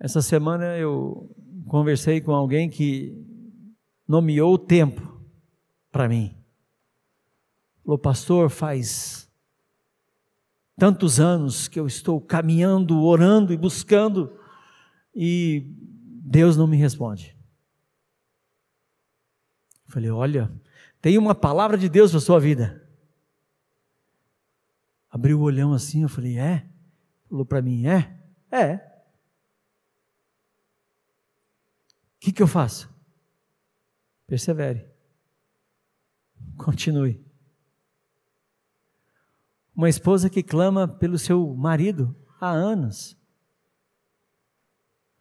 [0.00, 1.28] Essa semana eu
[1.66, 3.16] conversei com alguém que
[4.06, 5.20] nomeou o tempo
[5.90, 6.34] para mim.
[7.84, 9.28] Falou, pastor, faz
[10.76, 14.32] tantos anos que eu estou caminhando, orando e buscando,
[15.14, 15.74] e
[16.22, 17.37] Deus não me responde.
[19.88, 20.52] Eu falei, olha,
[21.00, 22.86] tem uma palavra de Deus para sua vida.
[25.10, 26.68] Abriu o olhão assim, eu falei, é?
[27.26, 28.20] Falou para mim, é?
[28.50, 28.76] É.
[32.16, 32.94] O que, que eu faço?
[34.26, 34.86] Persevere.
[36.58, 37.24] Continue.
[39.74, 43.16] Uma esposa que clama pelo seu marido há anos.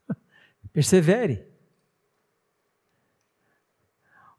[0.74, 1.57] Persevere.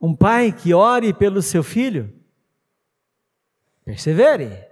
[0.00, 2.12] Um pai que ore pelo seu filho.
[3.84, 4.68] Persevere.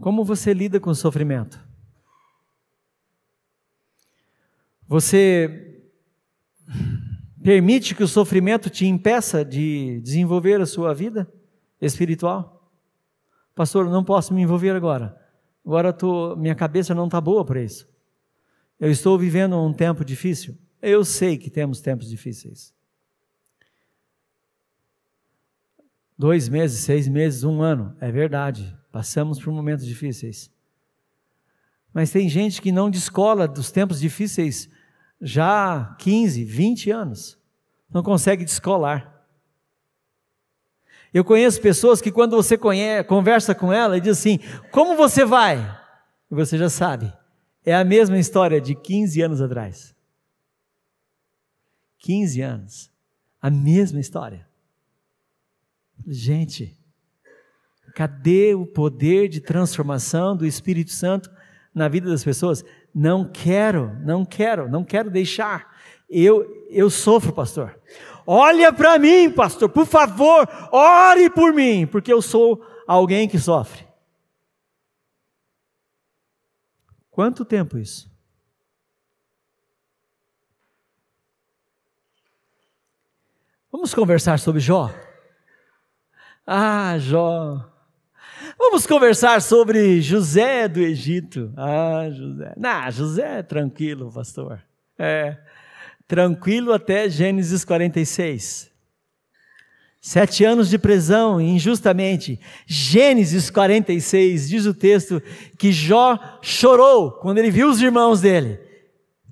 [0.00, 1.62] Como você lida com o sofrimento?
[4.86, 5.82] Você
[7.42, 11.30] permite que o sofrimento te impeça de desenvolver a sua vida
[11.80, 12.70] espiritual?
[13.54, 15.20] Pastor, não posso me envolver agora.
[15.64, 17.88] Agora tô, minha cabeça não está boa para isso.
[18.78, 20.56] Eu estou vivendo um tempo difícil.
[20.82, 22.74] Eu sei que temos tempos difíceis.
[26.16, 28.76] Dois meses, seis meses, um ano, é verdade.
[28.92, 30.50] Passamos por momentos difíceis.
[31.92, 34.68] Mas tem gente que não descola dos tempos difíceis
[35.20, 37.38] já 15, 20 anos.
[37.92, 39.24] Não consegue descolar.
[41.12, 44.40] Eu conheço pessoas que quando você conhece, conversa com ela e diz assim:
[44.72, 45.58] "Como você vai?"
[46.30, 47.12] E você já sabe.
[47.64, 49.94] É a mesma história de 15 anos atrás.
[51.98, 52.92] 15 anos.
[53.40, 54.46] A mesma história.
[56.06, 56.76] Gente,
[57.94, 61.30] cadê o poder de transformação do Espírito Santo
[61.74, 62.64] na vida das pessoas.
[62.94, 65.74] Não quero, não quero, não quero deixar.
[66.08, 67.78] Eu, eu sofro, pastor.
[68.26, 73.86] Olha para mim, pastor, por favor, ore por mim, porque eu sou alguém que sofre.
[77.14, 78.10] Quanto tempo isso?
[83.70, 84.90] Vamos conversar sobre Jó?
[86.44, 87.70] Ah, Jó.
[88.58, 91.54] Vamos conversar sobre José do Egito.
[91.56, 92.52] Ah, José.
[92.56, 94.60] Não, José é tranquilo, pastor.
[94.98, 95.38] É,
[96.08, 98.73] tranquilo até Gênesis 46.
[100.06, 102.38] Sete anos de prisão, injustamente.
[102.66, 105.22] Gênesis 46, diz o texto
[105.58, 108.60] que Jó chorou quando ele viu os irmãos dele,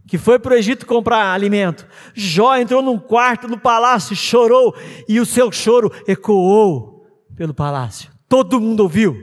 [0.09, 1.87] que foi para o Egito comprar alimento.
[2.15, 4.75] Jó entrou num quarto no palácio, chorou,
[5.07, 7.07] e o seu choro ecoou
[7.37, 8.11] pelo palácio.
[8.27, 9.15] Todo mundo ouviu.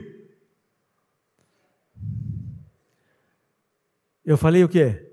[4.24, 5.04] Eu falei o quê?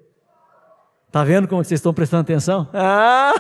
[1.12, 2.70] Tá vendo como vocês estão prestando atenção?
[2.76, 3.34] Ah!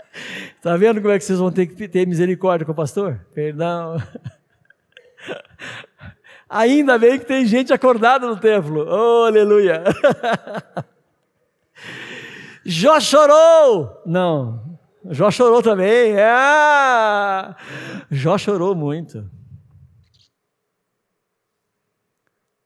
[0.62, 3.26] Tá vendo como é que vocês vão ter que ter misericórdia com o pastor?
[3.35, 3.96] Perdão.
[6.48, 8.87] Ainda bem que tem gente acordada no templo.
[8.88, 9.83] Oh, aleluia.
[12.64, 14.02] Jó chorou.
[14.07, 14.79] Não,
[15.11, 16.14] Jó chorou também.
[16.16, 17.55] É.
[18.11, 19.29] Jó chorou muito.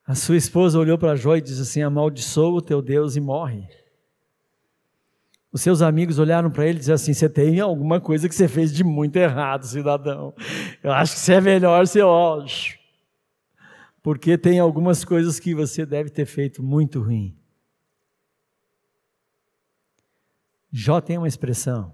[0.06, 3.66] A sua esposa olhou para Jó e disse assim: Amaldiçoa o teu Deus e morre.
[5.52, 8.46] Os seus amigos olharam para ele e disseram assim: Você tem alguma coisa que você
[8.46, 10.32] fez de muito errado, cidadão.
[10.82, 12.44] Eu acho que você é melhor você, ó.
[14.02, 17.36] Porque tem algumas coisas que você deve ter feito muito ruim.
[20.72, 21.92] Jó tem uma expressão: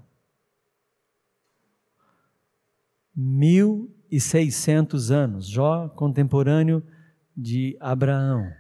[3.16, 5.49] 1.600 anos.
[5.49, 6.87] Jó, contemporâneo
[7.35, 8.53] de Abraão.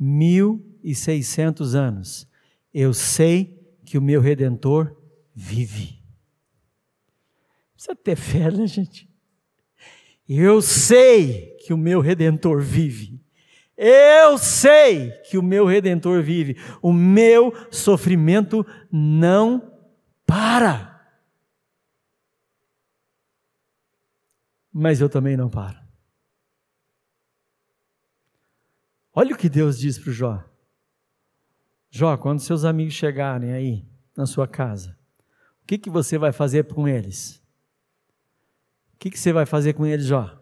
[0.00, 2.29] 1.600 anos.
[2.72, 4.96] Eu sei que o meu redentor
[5.34, 6.00] vive.
[7.74, 9.08] Precisa ter fé, né, gente?
[10.28, 13.20] Eu sei que o meu redentor vive.
[13.76, 16.56] Eu sei que o meu redentor vive.
[16.82, 19.74] O meu sofrimento não
[20.26, 20.90] para.
[24.72, 25.78] Mas eu também não paro.
[29.12, 30.49] Olha o que Deus diz para o Jó.
[31.90, 33.84] Jó, quando seus amigos chegarem aí
[34.16, 34.96] na sua casa,
[35.62, 37.42] o que, que você vai fazer com eles?
[38.94, 40.38] O que, que você vai fazer com eles, Jó?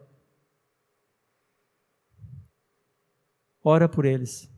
[3.64, 4.50] Ora por eles.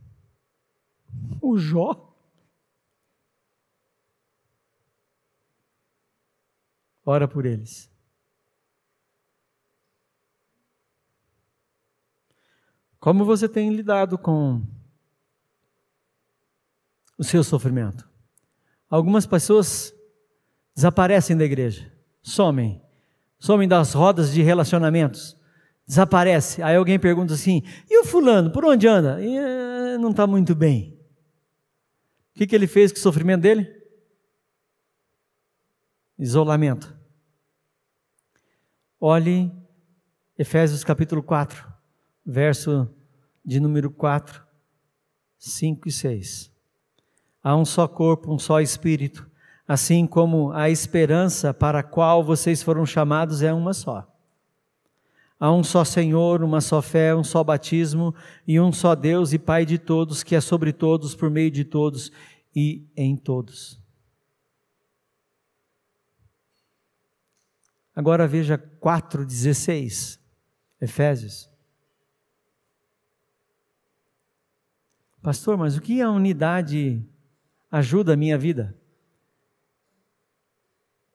[1.40, 2.12] O Jó?
[7.04, 7.88] Ora por eles.
[12.98, 14.62] Como você tem lidado com
[17.20, 18.08] o seu sofrimento?
[18.88, 19.94] Algumas pessoas
[20.74, 21.92] desaparecem da igreja,
[22.22, 22.82] somem,
[23.38, 25.36] somem das rodas de relacionamentos,
[25.86, 26.62] desaparece.
[26.62, 29.22] Aí alguém pergunta assim: e o fulano, por onde anda?
[29.22, 30.98] E, eh, não está muito bem.
[32.34, 33.68] O que, que ele fez com o sofrimento dele?
[36.18, 36.98] Isolamento.
[38.98, 39.52] Olhe
[40.38, 41.70] Efésios capítulo 4,
[42.24, 42.88] verso
[43.44, 44.42] de número 4,
[45.38, 46.49] 5 e 6.
[47.42, 49.28] Há um só corpo, um só espírito,
[49.66, 54.06] assim como a esperança para a qual vocês foram chamados é uma só.
[55.38, 58.14] Há um só Senhor, uma só fé, um só batismo
[58.46, 61.64] e um só Deus e Pai de todos, que é sobre todos, por meio de
[61.64, 62.12] todos
[62.54, 63.80] e em todos.
[67.96, 70.18] Agora veja 4,16,
[70.78, 71.50] Efésios.
[75.22, 77.06] Pastor, mas o que a unidade
[77.70, 78.76] ajuda a minha vida?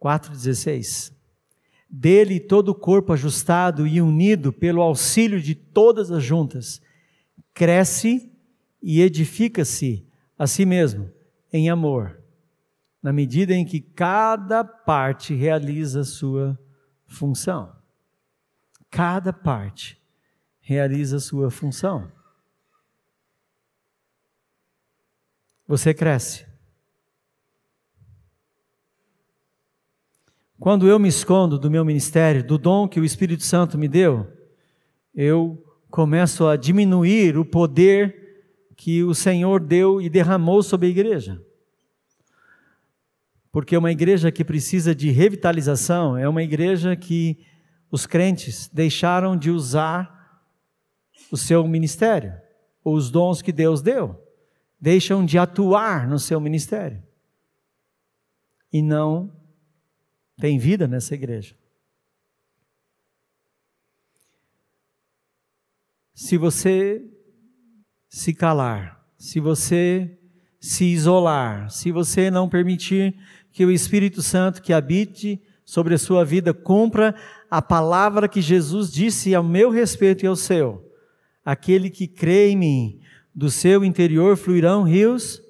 [0.01, 1.15] 4,16
[1.89, 6.81] dele todo o corpo ajustado e unido pelo auxílio de todas as juntas,
[7.53, 8.31] cresce
[8.81, 10.05] e edifica-se
[10.37, 11.09] a si mesmo
[11.53, 12.19] em amor,
[13.01, 16.59] na medida em que cada parte realiza sua
[17.07, 17.73] função.
[18.89, 20.01] Cada parte
[20.59, 22.11] realiza sua função.
[25.67, 26.45] Você cresce
[30.59, 34.25] Quando eu me escondo do meu ministério, do dom que o Espírito Santo me deu,
[35.13, 35.61] eu
[35.91, 41.41] começo a diminuir o poder que o Senhor deu e derramou sobre a igreja.
[43.51, 47.37] Porque uma igreja que precisa de revitalização é uma igreja que
[47.91, 50.41] os crentes deixaram de usar
[51.31, 52.33] o seu ministério,
[52.83, 54.19] os dons que Deus deu,
[54.85, 57.01] deixam de atuar no seu ministério
[58.71, 59.35] e não
[60.37, 61.57] tem vida nessa igreja.
[66.13, 67.03] Se você
[68.07, 70.19] se calar, se você
[70.59, 73.17] se isolar, se você não permitir
[73.51, 77.15] que o Espírito Santo que habite sobre a sua vida cumpra
[77.49, 80.93] a palavra que Jesus disse ao meu respeito e ao seu,
[81.43, 83.01] aquele que crê em mim,
[83.35, 85.41] do seu interior fluirão rios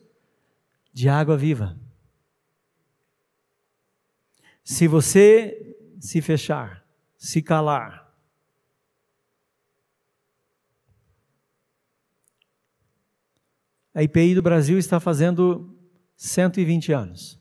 [0.92, 1.80] de água viva.
[4.64, 6.84] Se você se fechar,
[7.16, 8.12] se calar,
[13.94, 15.78] a IPI do Brasil está fazendo
[16.16, 17.40] 120 anos.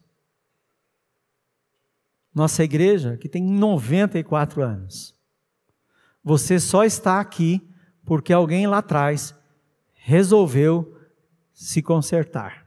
[2.34, 5.18] Nossa igreja, que tem 94 anos.
[6.22, 7.66] Você só está aqui
[8.04, 9.34] porque alguém lá atrás
[10.06, 10.94] resolveu
[11.50, 12.66] se consertar.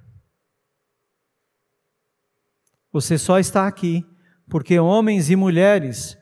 [2.91, 4.03] Você só está aqui
[4.49, 6.17] porque homens e mulheres,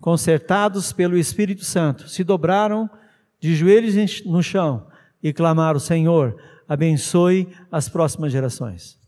[0.00, 2.90] consertados pelo Espírito Santo, se dobraram
[3.38, 4.90] de joelhos no chão
[5.22, 6.36] e clamaram: Senhor,
[6.66, 8.98] abençoe as próximas gerações.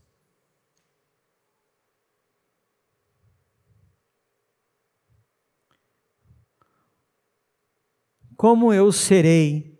[8.37, 9.70] Como eu serei,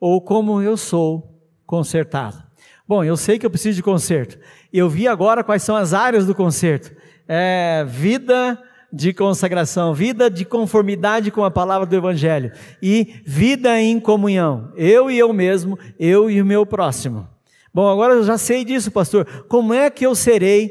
[0.00, 2.42] ou como eu sou consertado?
[2.86, 4.38] Bom, eu sei que eu preciso de conserto.
[4.72, 6.94] Eu vi agora quais são as áreas do conserto
[7.26, 13.98] é, vida de consagração, vida de conformidade com a palavra do Evangelho e vida em
[13.98, 14.72] comunhão.
[14.76, 17.28] Eu e eu mesmo, eu e o meu próximo.
[17.74, 19.44] Bom, agora eu já sei disso, pastor.
[19.48, 20.70] Como é que eu serei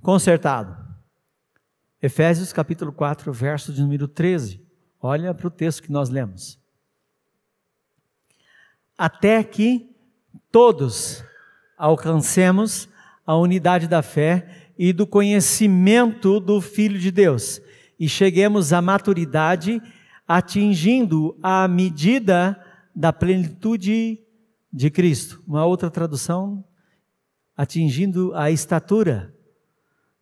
[0.00, 0.76] consertado?
[2.00, 4.62] Efésios capítulo 4, verso de número 13.
[5.00, 6.61] Olha para o texto que nós lemos.
[8.96, 9.90] Até que
[10.50, 11.24] todos
[11.76, 12.88] alcancemos
[13.26, 17.60] a unidade da fé e do conhecimento do Filho de Deus,
[17.98, 19.80] e cheguemos à maturidade,
[20.26, 22.60] atingindo a medida
[22.94, 24.18] da plenitude
[24.72, 25.42] de Cristo.
[25.46, 26.64] Uma outra tradução,
[27.56, 29.34] atingindo a estatura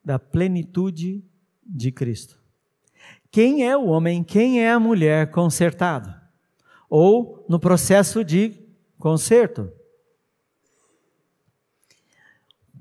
[0.04, 1.24] da plenitude
[1.64, 2.38] de Cristo.
[3.30, 6.12] Quem é o homem, quem é a mulher consertado?
[6.88, 8.59] Ou no processo de
[9.00, 9.72] conserto?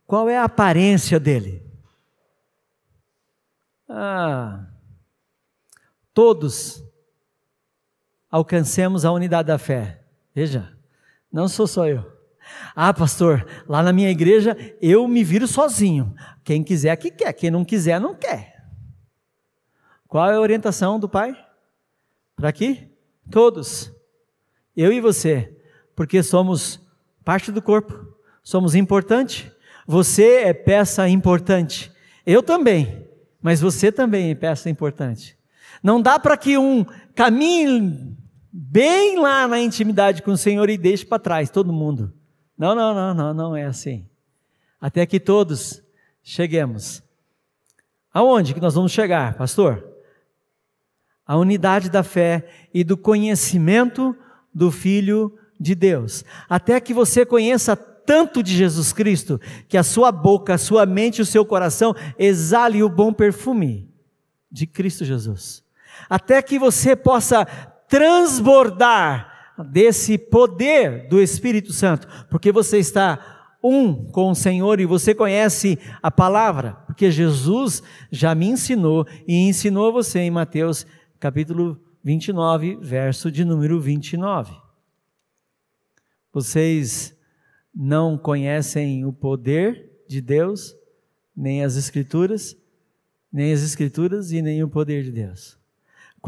[0.06, 1.66] Qual é a aparência dele?
[3.88, 4.68] Ah,
[6.14, 6.84] todos
[8.30, 10.04] alcancemos a unidade da fé.
[10.36, 10.78] Veja,
[11.32, 12.20] não sou só eu.
[12.76, 16.14] Ah, pastor, lá na minha igreja eu me viro sozinho.
[16.44, 17.34] Quem quiser, que quer.
[17.34, 18.64] Quem não quiser, não quer.
[20.08, 21.36] Qual é a orientação do Pai?
[22.36, 22.92] Para aqui?
[23.30, 23.92] Todos.
[24.76, 25.59] Eu e você.
[26.00, 26.80] Porque somos
[27.26, 27.94] parte do corpo.
[28.42, 29.52] Somos importante.
[29.86, 31.92] Você é peça importante.
[32.26, 33.06] Eu também.
[33.42, 35.38] Mas você também é peça importante.
[35.84, 38.16] Não dá para que um caminhe
[38.50, 42.14] bem lá na intimidade com o Senhor e deixe para trás todo mundo.
[42.58, 44.08] Não, não, não, não, não é assim.
[44.80, 45.84] Até que todos
[46.24, 47.04] cheguemos.
[48.14, 49.86] Aonde que nós vamos chegar, pastor?
[51.28, 54.16] A unidade da fé e do conhecimento
[54.56, 56.24] do Filho de Deus.
[56.50, 61.18] Até que você conheça tanto de Jesus Cristo que a sua boca, a sua mente
[61.18, 63.88] e o seu coração exale o bom perfume
[64.52, 65.64] de Cristo Jesus.
[66.10, 67.46] Até que você possa
[67.88, 73.20] transbordar desse poder do Espírito Santo, porque você está
[73.62, 79.36] um com o Senhor e você conhece a palavra, porque Jesus já me ensinou e
[79.36, 80.88] ensinou você em Mateus
[81.20, 84.69] capítulo 29, verso de número 29.
[86.32, 87.16] Vocês
[87.74, 90.76] não conhecem o poder de Deus,
[91.36, 92.56] nem as Escrituras,
[93.32, 95.59] nem as Escrituras e nem o poder de Deus.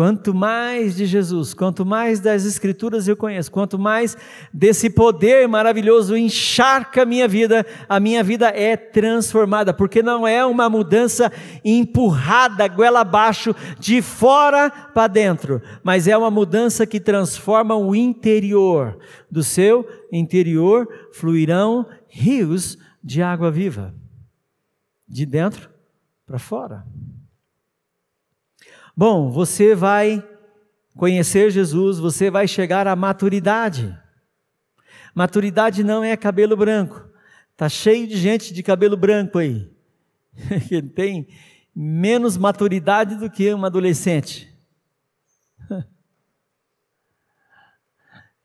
[0.01, 4.17] Quanto mais de Jesus, quanto mais das Escrituras eu conheço, quanto mais
[4.51, 10.43] desse poder maravilhoso encharca a minha vida, a minha vida é transformada, porque não é
[10.43, 11.31] uma mudança
[11.63, 18.97] empurrada, goela abaixo, de fora para dentro, mas é uma mudança que transforma o interior.
[19.29, 23.93] Do seu interior fluirão rios de água viva,
[25.07, 25.69] de dentro
[26.25, 26.83] para fora.
[28.95, 30.23] Bom, você vai
[30.95, 33.97] conhecer Jesus, você vai chegar à maturidade.
[35.15, 37.09] Maturidade não é cabelo branco.
[37.55, 39.69] Tá cheio de gente de cabelo branco aí.
[40.67, 41.27] que tem
[41.75, 44.51] menos maturidade do que um adolescente.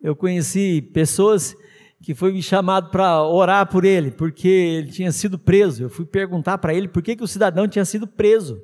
[0.00, 1.56] Eu conheci pessoas
[2.02, 5.82] que foi me chamado para orar por ele, porque ele tinha sido preso.
[5.82, 8.62] Eu fui perguntar para ele por que, que o cidadão tinha sido preso,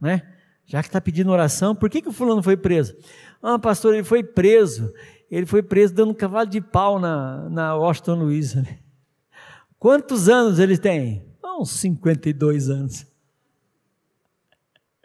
[0.00, 0.33] né?
[0.66, 2.96] Já que está pedindo oração, por que, que o fulano foi preso?
[3.42, 4.92] Ah, pastor, ele foi preso.
[5.30, 8.54] Ele foi preso dando um cavalo de pau na, na Washington Luiz.
[8.54, 8.78] Né?
[9.78, 11.26] Quantos anos ele tem?
[11.42, 13.06] Ah, uns 52 anos.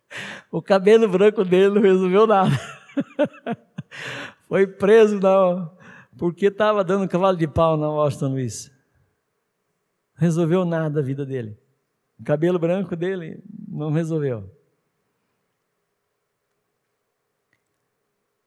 [0.51, 2.49] O cabelo branco dele não resolveu nada.
[4.47, 5.72] Foi preso não,
[6.18, 8.72] porque estava dando um cavalo de pau na Washington Luiz.
[10.16, 11.55] Resolveu nada a vida dele.
[12.20, 14.49] O cabelo branco dele não resolveu.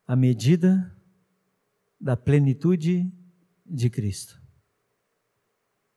[0.07, 0.95] A medida
[2.01, 3.11] da plenitude
[3.65, 4.41] de Cristo.